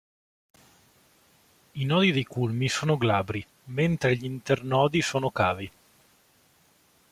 [1.81, 5.71] I nodi dei culmi sono glabri, mentre gli internodi sono cavi.